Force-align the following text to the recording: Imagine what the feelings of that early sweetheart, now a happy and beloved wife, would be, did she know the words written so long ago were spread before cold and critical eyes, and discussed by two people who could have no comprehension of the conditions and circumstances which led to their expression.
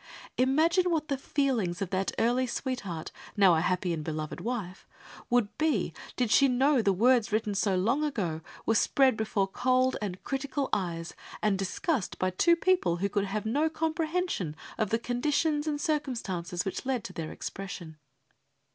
Imagine 0.35 0.89
what 0.89 1.09
the 1.09 1.15
feelings 1.19 1.79
of 1.79 1.91
that 1.91 2.11
early 2.17 2.47
sweetheart, 2.47 3.11
now 3.37 3.53
a 3.53 3.61
happy 3.61 3.93
and 3.93 4.03
beloved 4.03 4.41
wife, 4.41 4.87
would 5.29 5.55
be, 5.59 5.93
did 6.15 6.31
she 6.31 6.47
know 6.47 6.81
the 6.81 6.91
words 6.91 7.31
written 7.31 7.53
so 7.53 7.75
long 7.75 8.03
ago 8.03 8.41
were 8.65 8.73
spread 8.73 9.15
before 9.15 9.45
cold 9.47 9.97
and 10.01 10.23
critical 10.23 10.69
eyes, 10.73 11.13
and 11.43 11.55
discussed 11.59 12.17
by 12.17 12.31
two 12.31 12.55
people 12.55 12.95
who 12.95 13.09
could 13.09 13.25
have 13.25 13.45
no 13.45 13.69
comprehension 13.69 14.55
of 14.75 14.89
the 14.89 14.97
conditions 14.97 15.67
and 15.67 15.79
circumstances 15.79 16.65
which 16.65 16.83
led 16.83 17.03
to 17.03 17.13
their 17.13 17.31
expression. 17.31 17.97